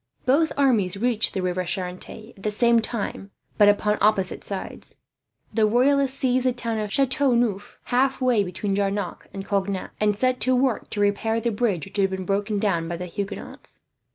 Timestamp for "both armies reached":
0.25-1.35